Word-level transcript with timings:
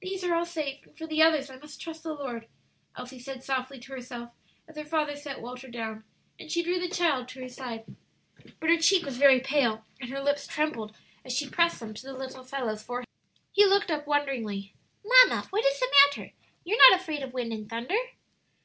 "These 0.00 0.24
are 0.24 0.34
all 0.34 0.44
safe, 0.44 0.82
and 0.86 0.98
for 0.98 1.06
the 1.06 1.22
others 1.22 1.48
I 1.48 1.56
must 1.56 1.80
trust 1.80 2.02
the 2.02 2.14
Lord," 2.14 2.48
Elsie 2.96 3.20
said 3.20 3.44
softly 3.44 3.78
to 3.78 3.92
herself 3.92 4.30
as 4.66 4.76
her 4.76 4.84
father 4.84 5.14
set 5.14 5.40
Walter 5.40 5.68
down, 5.68 6.02
and 6.36 6.50
she 6.50 6.64
drew 6.64 6.80
the 6.80 6.88
child 6.88 7.28
to 7.28 7.40
her 7.42 7.48
side. 7.48 7.84
But 8.58 8.70
her 8.70 8.78
cheek 8.78 9.04
was 9.06 9.18
very 9.18 9.38
pale, 9.38 9.84
and 10.00 10.10
her 10.10 10.20
lips 10.20 10.48
trembled 10.48 10.96
as 11.24 11.32
she 11.32 11.48
pressed 11.48 11.78
them 11.78 11.94
to 11.94 12.02
the 12.02 12.12
little 12.12 12.42
fellow's 12.42 12.82
forehead. 12.82 13.06
He 13.52 13.64
looked 13.64 13.92
up 13.92 14.04
wonderingly. 14.04 14.74
"Mamma, 15.04 15.46
what 15.50 15.64
is 15.64 15.78
the 15.78 15.92
matter? 16.06 16.32
You're 16.64 16.90
not 16.90 17.00
afraid 17.00 17.22
of 17.22 17.32
wind 17.32 17.52
and 17.52 17.70
thunder?" 17.70 17.94